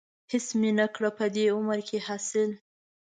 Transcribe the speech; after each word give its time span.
هېڅ 0.31 0.45
مې 0.59 0.71
نه 0.79 0.85
کړه 0.95 1.09
په 1.17 1.25
دې 1.35 1.43
عمر 1.57 1.79
کې 1.87 1.97
حاصل. 2.07 2.51